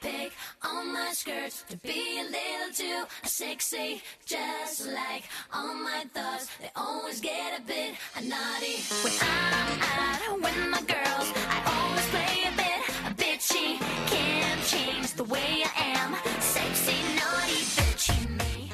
[0.00, 0.32] pick
[0.62, 4.02] on my skirts to be a little too sexy.
[4.26, 8.82] Just like all my thoughts, they always get a bit naughty.
[9.02, 12.80] When I'm out with my girls, I always play a bit
[13.16, 13.78] bitchy.
[14.08, 16.16] Can't change the way I am.
[16.40, 18.70] Sexy, naughty, bitchy me.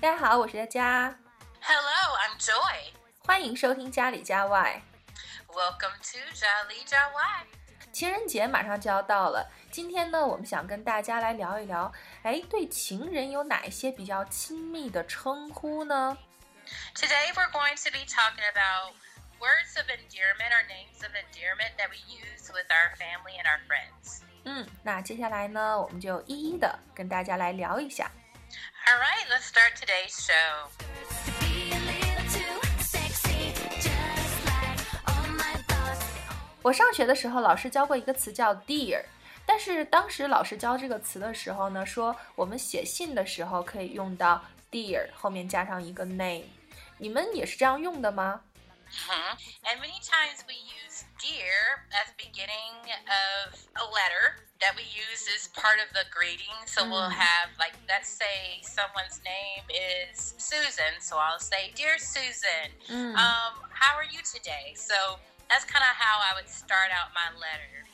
[0.00, 1.18] 大家好，我是佳佳，
[1.60, 2.92] Hello, I'm Joy.
[3.26, 4.82] 欢迎收听家里家外。
[5.48, 7.44] Welcome to Jolly Jawai.
[7.94, 16.16] 情人节马上就要到了，今天呢，我们想跟大家来聊一聊，哎，对情人有哪一些比较亲密的称呼呢？
[16.94, 18.94] Today we're going to be talking about
[19.40, 23.60] words of endearment or names of endearment that we use with our family and our
[23.66, 24.20] friends.
[24.44, 28.10] 嗯，那接下来呢，我们就一一的跟大家来聊一下。
[28.86, 31.53] All right, let's start today's show.
[36.64, 39.02] 我上学的时候，老师教过一个词叫 dear，
[39.46, 46.44] 但是当时老师教这个词的时候呢，说我们写信的时候可以用到 dear 后面加上一个 name，
[46.98, 48.42] 你们也是这样用的吗？
[48.90, 49.38] Mhm.
[49.62, 52.74] And many times we use dear at the beginning
[53.06, 56.50] of a letter that we use as part of the greeting.
[56.66, 61.00] So we'll have, like, let's say someone's name is Susan.
[61.00, 63.14] So I'll say, Dear Susan, Mm.
[63.14, 64.74] um, how are you today?
[64.74, 67.84] So that's kind of how I would start out my letter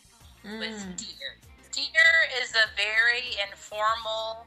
[0.59, 1.37] with 嗯 dear.
[1.73, 4.47] Dear is a very informal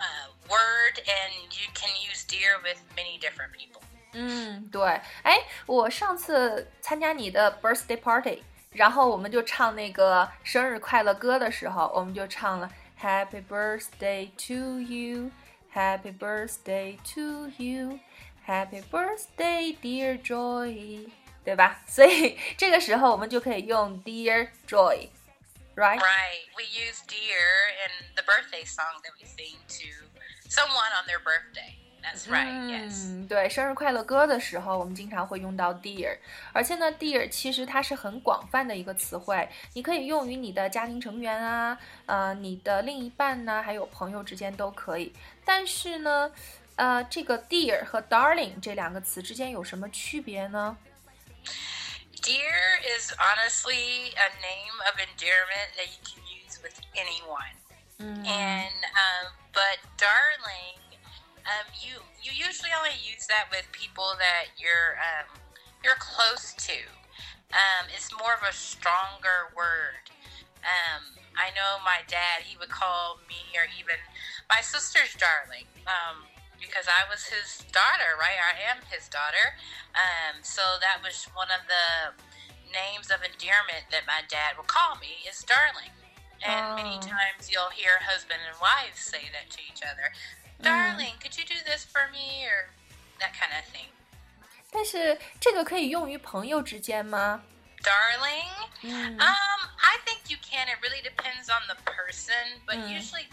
[0.00, 3.82] uh, word, and you can use dear with many different people.
[4.12, 8.42] 嗯，对，哎，我上次参加你的 birthday party，
[8.72, 12.68] 然后我们就唱那个生日快乐歌的时候，我们就唱了
[13.00, 21.08] Happy birthday to you，Happy birthday to you，Happy birthday dear Joy，
[21.45, 21.79] 对吧？
[21.87, 25.99] 所以这个时候我们就可以用 dear Joy，right？Right.
[26.55, 30.09] We use dear in the birthday song that we sing to
[30.49, 31.75] someone on their birthday.
[32.01, 32.47] That's right.
[32.69, 33.07] Yes.
[33.07, 36.17] 嗯，对，生日快乐歌的时候，我们经常会用到 dear，
[36.53, 45.13] 而且呢，dear 其实它是很广泛的一个词汇，你可以用于你的家庭成员啊，呃，你的另一半呢，还有朋友之间都可以。
[45.43, 46.31] 但是呢，
[46.75, 50.77] 呃，这个 dear 和 darling 这两个词之间有什么区别呢？
[52.21, 57.53] Dear is honestly a name of endearment that you can use with anyone.
[57.99, 60.81] 嗯 And um, but darling,
[61.47, 65.39] um, you you usually only use that with people that you're um,
[65.83, 66.79] you're close to.
[67.53, 70.11] Um, it's more of a stronger word.
[70.65, 73.95] Um, I know my dad; he would call me or even
[74.49, 75.69] my sister's darling.
[75.85, 76.25] Um,
[76.64, 78.36] because I was his daughter, right?
[78.38, 79.56] I am his daughter.
[79.96, 82.14] Um, so that was one of the
[82.70, 85.90] names of endearment that my dad would call me is darling.
[86.40, 87.04] And many Oh.
[87.04, 90.12] times you'll hear husband and wives say that to each other.
[90.62, 92.44] Darling, could you do this for me?
[92.46, 92.70] Or
[93.20, 93.88] that kind of thing.
[94.72, 97.42] 但是这个可以用于朋友之间吗？
[97.82, 98.68] Darling?
[98.82, 100.68] 嗯 Um, I think you can.
[100.68, 102.88] It really depends on the person, but Mm.
[102.94, 103.26] usually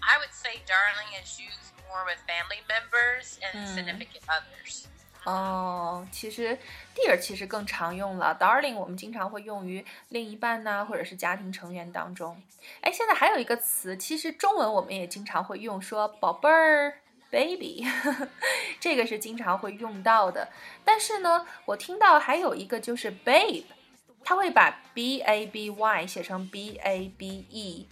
[0.00, 3.75] I would say darling is used more with family members and Mm.
[3.75, 4.85] significant others.
[5.25, 6.57] 哦，其实
[6.95, 12.41] dear 其实更常用了，darling 我们经常会用于另一半呐、或者是家庭成员当中。
[12.81, 16.99] 哎，现在还有一个词，其实中文我们也经常会用，说宝贝儿。
[17.29, 17.85] baby，
[18.79, 20.47] 这个是经常会用到的。
[20.85, 23.65] 但是呢，我听到还有一个就是 babe，
[24.23, 27.85] 他会把 b a b y 写成 b a b e。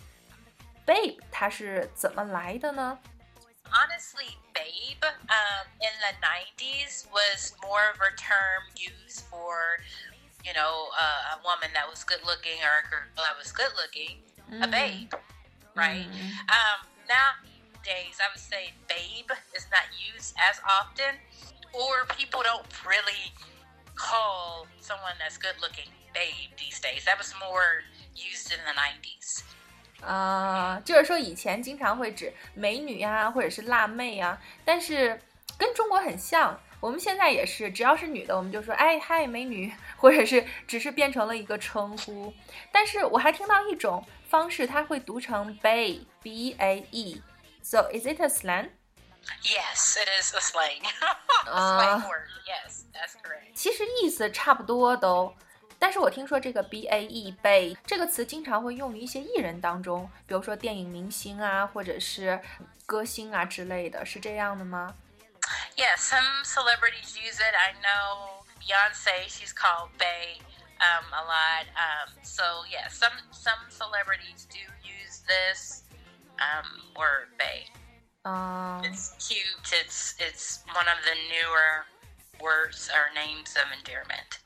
[0.87, 2.97] babe 它是怎么来的呢？
[3.73, 9.77] Honestly, babe, um, in the 90s was more of a term used for,
[10.45, 13.71] you know, uh, a woman that was good looking or a girl that was good
[13.75, 14.19] looking,
[14.61, 15.11] a babe,
[15.75, 16.07] right?
[16.47, 21.19] Um, nowadays, I would say babe is not used as often,
[21.73, 23.33] or people don't really
[23.95, 27.03] call someone that's good looking babe these days.
[27.05, 27.83] That was more
[28.15, 29.43] used in the 90s.
[30.01, 35.19] 啊、就是说以前经常会指美女呀、或者是辣妹呀、但是
[35.57, 36.59] 跟中国很像。
[36.81, 42.31] 我们现在也是，只要是女的，我们就说哎嗨美女，或者是只是变成了一个称呼。
[42.71, 47.23] 但是我还听到一种方式，它会读成 bae b a e。
[47.63, 50.83] So is it a slang？Yes, it is a slang.
[51.47, 51.79] Ah.
[51.79, 52.27] slang word.
[52.45, 53.53] Yes, that's correct.
[53.55, 55.33] 其实意思差不多都。
[55.84, 62.40] 但是我听说这个 B A E bae 这个词经常会用于一些艺人当中，比如说电影明星啊，或者是
[62.84, 64.94] 歌星啊之类的，是这样的吗？
[65.76, 67.54] Yeah, some celebrities use it.
[67.54, 70.38] I know Beyonce, she's called Bay
[70.78, 71.66] um, a lot.
[71.74, 75.82] Um, so yeah, some some celebrities do use this
[76.38, 77.64] um, word, bae.
[78.22, 79.72] 嗯 It's cute.
[79.72, 81.86] It's it's one of the newer
[82.38, 84.38] words or names of endearment.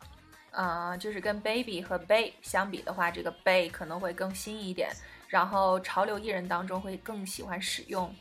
[0.52, 4.92] 呃，就是跟 baby 和 bay 相比的话，这个 bae 可能会更新一点，
[5.28, 8.14] 然后潮流艺人当中会更喜欢使用。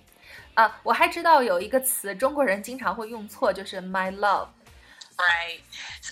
[0.55, 4.49] 啊，我还知道有一个词中国人经常会用错，就是 my love。
[5.17, 5.63] Right.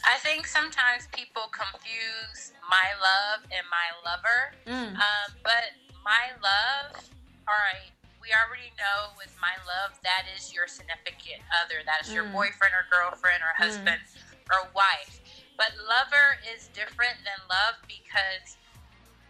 [0.03, 4.51] I think sometimes people confuse my love and my lover.
[4.67, 4.95] Mm.
[4.97, 6.99] Um, but my love,
[7.47, 11.85] all right, we already know with my love, that is your significant other.
[11.87, 12.33] That is your mm.
[12.33, 13.63] boyfriend or girlfriend or mm.
[13.63, 14.51] husband mm.
[14.51, 15.21] or wife.
[15.58, 18.58] But lover is different than love because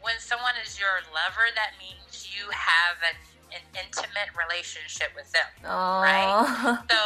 [0.02, 3.18] when someone is your lover, that means you have an,
[3.52, 5.50] an intimate relationship with them.
[5.64, 6.06] 哦
[6.90, 7.00] So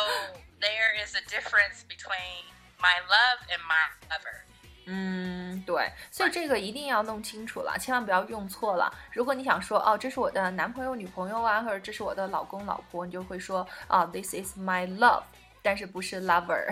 [0.62, 2.46] there is a difference between
[2.80, 4.46] my love and my lover.
[4.88, 8.94] 嗯，对，所以这个一定要弄清楚了，千万不要用错了。
[9.12, 15.24] 如果你想说哦，这是我的男朋友、女朋友啊，或者这是我的老公、老婆，你就会说啊、t h i s is my love，
[15.64, 16.72] 但是不是 lover。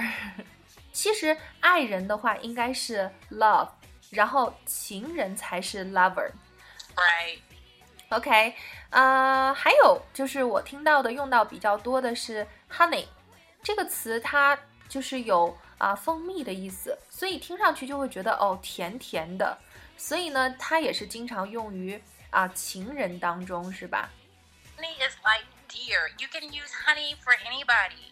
[0.98, 3.70] 其实爱人的话应该是 love，
[4.12, 6.32] 然后情人才是 lover。
[6.96, 7.40] Right.
[8.10, 8.54] OK，
[8.92, 13.08] 呃，还有就是我听到的用到比较多的是 honey
[13.64, 14.58] 这个词，它
[14.88, 19.58] 就是有啊、蜂蜜的意思，所以听上去就会觉得哦甜甜的，
[19.98, 24.10] 所以呢，它也是经常用于啊、情人当中，是吧？
[24.78, 26.10] Honey is like deer.
[26.20, 28.12] You can use honey for anybody.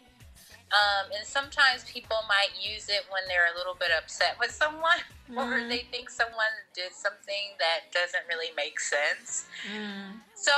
[0.75, 4.99] Um, and sometimes people might use it when they're a little bit upset with someone
[5.39, 5.69] or Mhm.
[5.71, 9.47] they think someone did something that doesn't really make sense.
[9.71, 10.53] 嗯 So,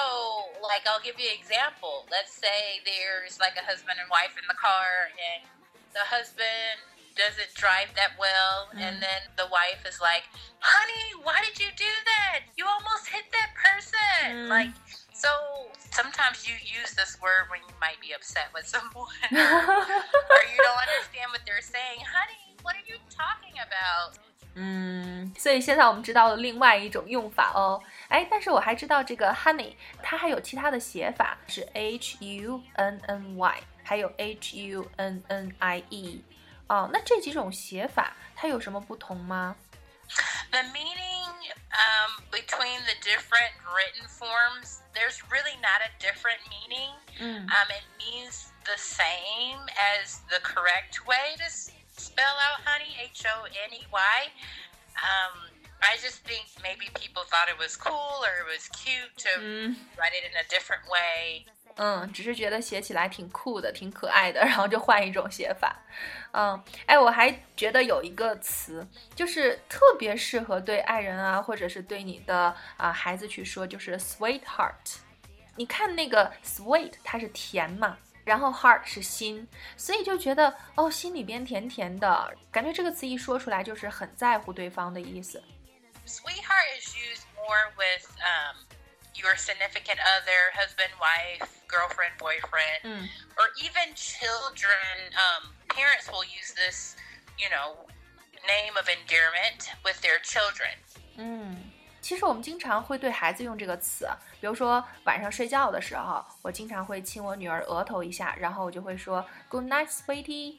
[0.64, 2.06] like, I'll give you an example.
[2.10, 5.44] Let's say there's like a husband and wife in the car, and
[5.92, 6.80] the husband
[7.14, 8.80] doesn't drive that well, Mm.
[8.80, 10.24] and then the wife is like,
[10.60, 12.40] Honey, why did you do that?
[12.56, 14.46] You almost hit that person.
[14.46, 14.48] Mm.
[14.48, 14.72] Like,
[15.17, 15.29] so
[15.91, 20.81] sometimes you use this word when you might be upset with someone or you don't
[20.87, 22.01] understand what they're saying.
[22.01, 24.17] Honey, what are you talking about?
[24.55, 27.81] 嗯，所以现在我们知道了另外一种用法哦。
[28.09, 36.23] 哎，但是我还知道这个 honey，它还有其他的写法，是 h u n n y，还有 h u n n i e。
[36.67, 39.55] 哦，那这几种写法它有什么不同吗？
[40.51, 41.16] The meaning
[41.72, 46.92] um, between the different written forms, there's really not a different meaning.
[47.20, 49.58] 嗯 Um, it means the same
[49.98, 51.48] as the correct way to
[51.96, 54.18] spell out honey, H O N E Y.
[54.98, 55.50] Um,
[55.80, 59.76] I just think maybe people thought it was cool or it was cute to 嗯
[59.96, 61.46] write it in a different way.
[61.78, 65.74] 嗯，只是觉得写起来挺酷的，挺可爱的， 然后就换一种写法。
[66.32, 74.98] 嗯，哎，我还觉得有一个词，就是特别适合对爱人啊，或者是对你的啊、孩子去说，就是 sweetheart。
[75.56, 79.46] 你看那个 sweet，它是甜嘛，然后 heart 是心，
[79.76, 85.42] 所以就觉得哦，心里边甜甜的，感觉这个词一说出来就是很在乎对方的意思。
[86.06, 88.56] Sweetheart is used more with um,
[89.17, 92.81] your significant other, husband, wife, girlfriend, boyfriend.
[92.83, 93.07] 嗯
[93.37, 96.95] or even children, um, parents will use this,
[97.37, 97.75] you know,
[98.45, 100.77] name of endearment with their children.
[101.17, 101.71] 嗯，
[102.01, 104.09] 其实我们经常会对孩子用这个词，
[104.41, 110.57] 比如说晚上睡觉的时候，我经常会亲我女儿额头一下，然后我就会说 “Good night, sweetie”。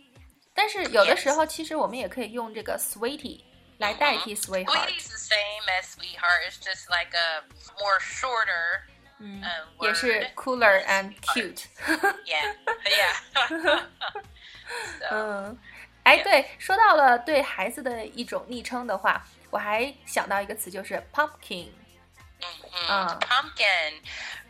[0.55, 3.43] 但是有的时候，其实我们也可以用这个 “sweetie”
[3.79, 5.09] 来代替 Sweetie's “sweetheart”。
[5.09, 6.43] the same as sweetheart.
[6.47, 7.43] It's just like a
[7.81, 8.83] more shorter
[9.19, 10.35] 嗯 uh,，也是 word.
[10.35, 11.65] cooler and cute。
[12.25, 12.55] Yeah,
[12.85, 13.85] yeah.
[15.01, 15.59] so, 嗯，
[16.05, 21.69] 哎，对，说到了对孩子的一种昵称的话，我还想到一个词，就是 pumpkin。
[22.41, 22.89] mhm.
[22.89, 23.19] Uh.
[23.21, 24.01] pumpkin.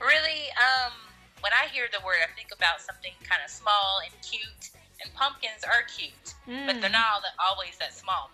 [0.00, 0.93] Really, um,
[1.40, 4.71] when I hear the word, I think about something kind of small and cute.
[5.02, 8.31] And pumpkins are cute, but they're 嗯 not all that, always that small.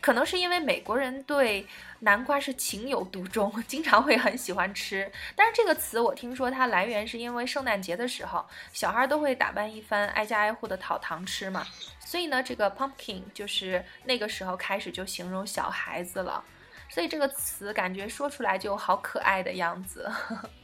[0.00, 1.66] 可能是因为美国人对
[2.00, 5.10] 南瓜是情有独钟， 经常会很喜欢吃。
[5.36, 11.66] 但是这个词我听说它来源是因为圣诞节的时候，小孩都会打扮一番，挨家挨户的讨糖吃嘛。
[11.98, 16.42] 所以呢，这个 pumpkin 就是那个时候开始就形容小孩子了。
[16.88, 20.10] 所以这个词感觉说出来就好可爱的样子。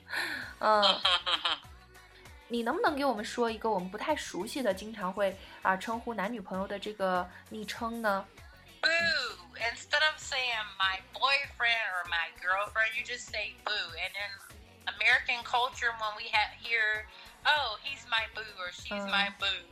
[0.58, 0.82] 嗯，
[2.48, 8.24] 你能不能给我们说一个我们不太熟悉的，经常会啊称呼男女朋友的这个昵称呢.
[10.75, 13.87] Instead of saying my boyfriend or my girlfriend, you just say boo.
[13.95, 14.31] And in
[14.99, 17.07] American culture, when we have hear,
[17.45, 19.07] oh, he's my boo or she's Uh.
[19.07, 19.63] my boo,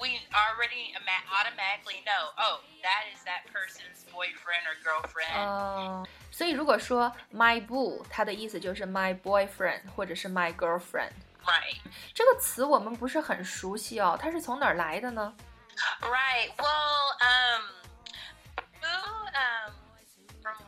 [0.00, 5.36] we already ama- automatically know, oh, that is that person's boyfriend or girlfriend.
[5.36, 11.12] 哦，所以如果说 my boo，它的意思就是 my boyfriend 或者是 my girlfriend。
[11.46, 11.78] right.
[12.14, 15.34] 这个词我们不是很熟悉哦，它是从哪儿来的呢？
[16.02, 16.50] Right.
[16.58, 17.83] Well, um, boo, um, from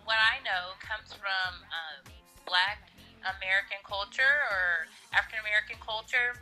[0.06, 2.00] what I know, comes from um,
[2.46, 2.90] Black
[3.22, 6.34] American culture or African American culture,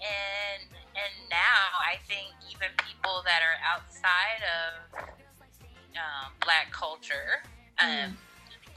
[0.00, 0.62] and
[0.94, 4.70] and now I think even people that are outside of
[5.96, 7.42] um, Black culture
[7.80, 8.16] um,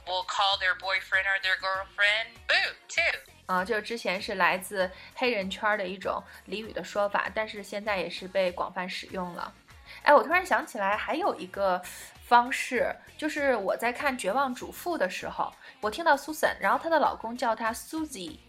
[0.06, 3.18] will call their boyfriend or their girlfriend boo too.
[3.46, 9.52] 啊，就之前是来自黑人圈儿的一种俚语的说法，但是现在也是被广泛使用了。
[10.02, 11.82] 哎，我突然想起来，还有一个
[12.27, 18.39] 方式，就是我在看《绝望主妇》的时候，我听到 Susan，然后她的老公叫她 Susie，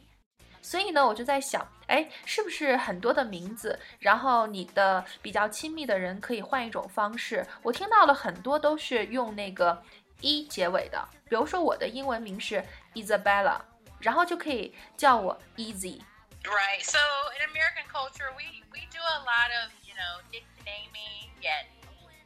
[0.63, 7.47] 所以呢，我就在想，哎，是不是很多的名字，然后你的比较亲密的人可以换一种方式？
[7.63, 9.83] 我听到了很多都是用那个
[10.21, 12.65] e 结尾的，比如说我的英文名是
[12.95, 13.61] Isabella。
[13.99, 16.03] 然后就可以叫我 Easy。
[16.45, 16.85] Right.
[16.85, 16.99] So
[17.33, 21.33] in American culture, we we do a lot of you know nicknaming.
[21.41, 21.65] Yet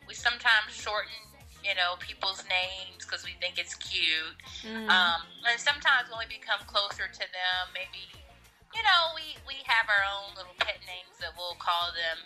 [0.09, 1.30] we sometimes shorten
[1.64, 4.38] you know people's names because we think it's cute.
[4.90, 8.06] Um, and sometimes when we become closer to them, maybe
[8.74, 12.18] you know we we have our own little pet names that we'll call them.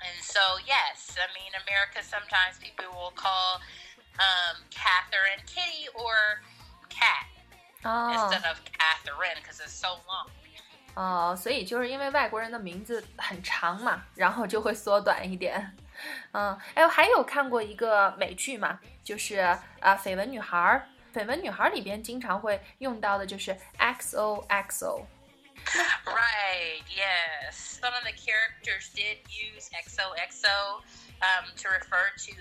[0.00, 2.00] And so yes, I mean America.
[2.06, 3.60] Sometimes people will call
[4.16, 6.40] um, Catherine Kitty or
[6.88, 7.26] Cat
[7.84, 10.30] 哦 instead of Catherine because it's so long.
[10.94, 15.76] 哦，所以就是因为外国人的名字很长嘛，然后就会缩短一点。
[16.32, 19.62] 嗯，哎，我还有看过一个美剧嘛，就是啊，《
[19.98, 20.58] 绯闻女孩》。《
[21.20, 25.06] 绯闻女孩》里边经常会用到的就是 XOXO。
[26.04, 27.80] Right, yes.
[27.80, 30.82] Some of the characters did use XOXO
[31.20, 32.34] um, to refer to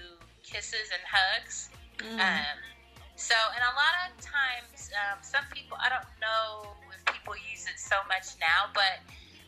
[0.43, 1.69] kisses and hugs.
[1.99, 2.59] Um,
[3.15, 7.65] so, and a lot of times, um, some people, I don't know if people use
[7.65, 9.01] it so much now, but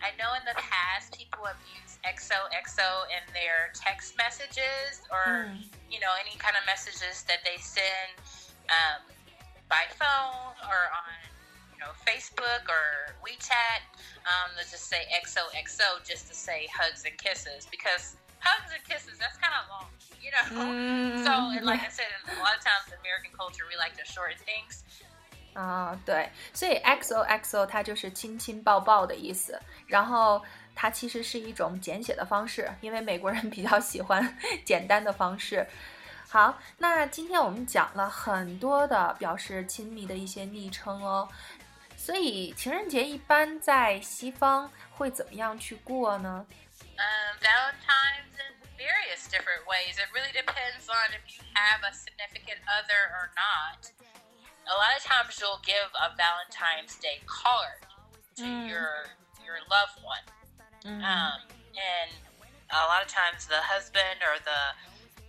[0.04, 5.64] I know in the past people have used XOXO in their text messages or, Mm.
[5.88, 8.12] you know, any kind of messages that they send
[8.68, 9.00] um,
[9.72, 11.16] by phone or on,
[11.72, 13.80] you know, Facebook or WeChat.
[14.28, 19.16] Um, let's just say XOXO just to say hugs and kisses because hugs and kisses,
[19.18, 19.88] that's kind of long,
[20.20, 20.44] you know?
[20.52, 21.16] Mm.
[21.24, 24.04] So, and like I said, a lot of times in American culture, we like to
[24.04, 24.84] shorten things.
[25.54, 30.44] 啊、对，所以 XOXO 它就是亲亲抱抱的意思，然后
[30.74, 35.66] 它其实是一种简写的方式，因为美国人比较喜欢简单的方式。
[36.28, 41.28] 好，那今天我们讲了很多的表示亲密的一些昵称哦，
[41.96, 46.44] 所以情人节一般在西方会怎么样去过呢
[46.96, 49.94] ？Um, Valentine's in various different ways.
[49.94, 53.93] It really depends on if you have a significant other or not.
[54.64, 57.84] A lot of times you'll give a Valentine's Day card
[58.36, 58.68] to Mm.
[58.68, 59.06] your
[59.44, 60.24] your loved one.
[60.84, 61.40] 嗯 Um,
[61.76, 62.10] and
[62.72, 64.74] a lot of times the husband or the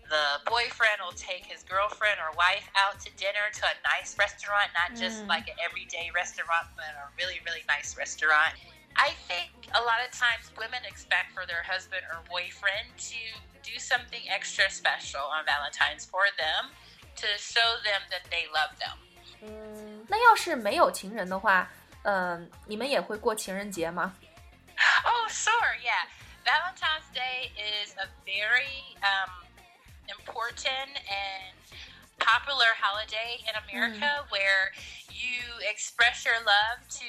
[0.07, 4.69] the boyfriend will take his girlfriend or wife out to dinner to a nice restaurant,
[4.77, 5.29] not just Mm.
[5.33, 8.53] like an everyday restaurant, but a really, really nice restaurant.
[8.95, 13.21] I think a lot of times women expect for their husband or boyfriend to
[13.63, 16.71] do something extra special on Valentine's for them
[17.15, 19.04] to show them that they love them.
[19.42, 21.68] 嗯，那要是没有情人的话，
[22.02, 24.14] 嗯、你们也会过情人节吗？
[25.04, 26.08] Oh, sure, yeah.
[26.44, 29.30] Valentine's Day is a very um,
[30.08, 31.54] important and
[32.18, 34.72] popular holiday in America where
[35.10, 37.06] you express your love to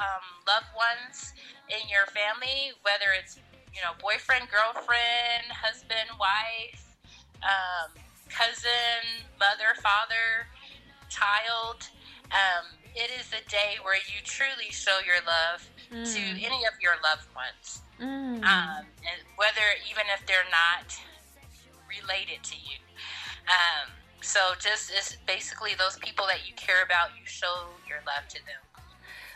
[0.00, 1.32] um, loved ones
[1.68, 3.36] in your family, whether it's
[3.72, 6.96] you know boyfriend, girlfriend, husband, wife,
[7.44, 7.92] um,
[8.28, 10.48] cousin, mother, father,
[11.11, 11.91] child.
[12.31, 16.95] Um, it is a day where you truly show your love to any of your
[17.03, 20.95] loved ones, 嗯 um, and whether even if they're not
[21.91, 22.79] related to you.
[23.51, 23.91] Um,
[24.21, 28.39] so just is basically those people that you care about, you show your love to
[28.47, 28.63] them.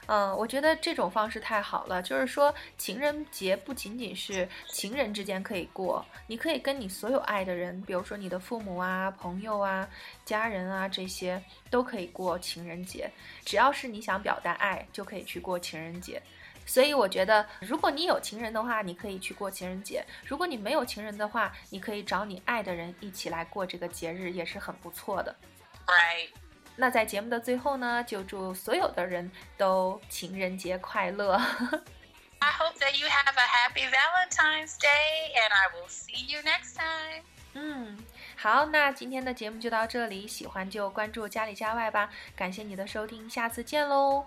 [0.07, 2.01] 嗯，我觉得这种方式太好了。
[2.01, 9.87] 就是说，情人节不仅仅是情人之间可以过，你可以跟你所有爱的人，比如说你的父母啊、朋友啊、
[10.23, 13.09] 家人啊这些，都可以过情人节。
[13.43, 16.21] 只要是你想表达爱，就可以去过情人节。
[16.67, 25.35] 所以我觉得，如果你有情人的话，你可以去过情人节；如果你没有情人的话，你可以找你爱的人一起来过这个节日，也是很不错的。
[25.85, 26.44] Right.
[26.77, 31.33] 那在节目的最后呢，就祝所有的人都情人节快乐。
[32.39, 37.23] I hope that you have a happy Valentine's Day, and I will see you next time.
[37.53, 37.97] 嗯，
[38.35, 44.25] 好，那今天的节目就到这里，喜欢就关注家里家外吧，感谢你的收听，下次见喽。